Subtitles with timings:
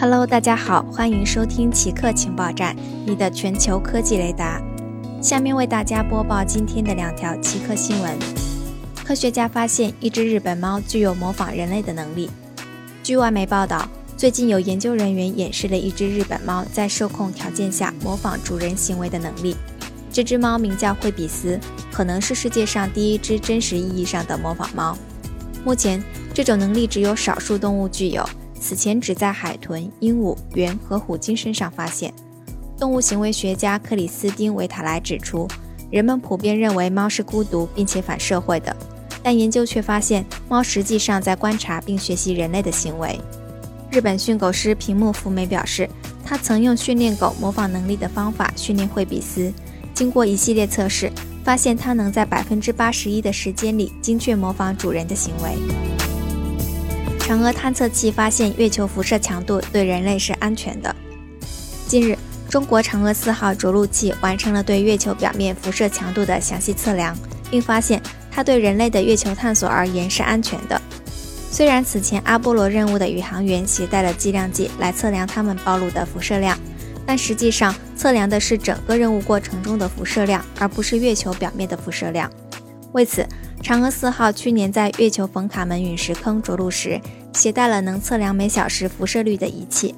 [0.00, 4.62] Hello，大家好，欢迎收听奇客情报站，你的全球科技雷达。
[5.20, 8.16] 下面为大家播报今天的两条奇客新闻。
[9.04, 12.30] 科学家发现一只日本猫具有模仿人类的能力。
[13.02, 19.56] 据外媒报道，最近有研究人员演示了一只日本猫在受控条件下模仿主人行为的能力。
[20.12, 21.58] 这只猫名叫惠比斯，
[21.90, 24.96] 可能是世界上第一只真实意义上的模仿猫。
[25.64, 26.00] 目前，
[26.32, 28.24] 这种能力只有少数动物具有。
[28.58, 32.12] 此前只在海豚、鹦鹉、猿和虎鲸身上发现。
[32.78, 35.48] 动物行为学家克里斯汀·维塔莱指出，
[35.90, 38.76] 人们普遍认为猫是孤独并且反社会的，
[39.22, 43.18] 但研究却发现猫实际上在观察并学习人类的行为。
[43.90, 45.88] 日本训狗师平木福美表示，
[46.24, 49.52] 他曾用训练狗模仿能力的方法训练惠比斯，
[49.94, 51.10] 经过一系列测试，
[51.42, 55.97] 发现它能在百分之八十一的时间里精确模仿主人的行为。
[57.28, 60.96] 嫦娥探测器发现月球辐射强度对人类是安全的。
[61.86, 62.16] 近日，
[62.48, 67.14] 中国嫦娥四号着陆器完成了对月球表面辐射强度的详细测量，
[67.50, 70.80] 并发现它对人类的月球探索而言是安全的。
[71.50, 76.58] 虽然此前阿波罗任务的宇航员携带了计量计来测量他们暴露的辐射量，
[77.04, 82.32] 但实际上测量的是整个任务过程中的辐射量，而不是月球表面的辐射量。
[82.92, 83.26] 为此，
[83.62, 87.00] 嫦娥四号去年在月球冯卡门陨石坑着陆时，
[87.34, 89.94] 携带了能测量每小时辐射率的仪器。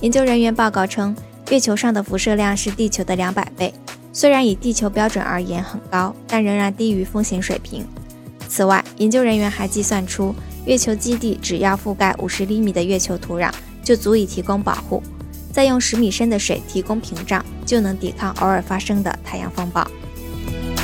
[0.00, 1.14] 研究人员报告称，
[1.50, 3.72] 月球上的辐射量是地球的两百倍，
[4.12, 7.86] 虽然以地球标准而言很高，但仍然低于风险水平。
[8.48, 10.34] 此外，研究人员还计算出，
[10.66, 13.52] 月球基地只要覆盖五十厘米的月球土壤，
[13.84, 15.00] 就足以提供保护；
[15.52, 19.86] 再用十米深的水提供屏障，就能抵抗偶尔发生的太阳风暴。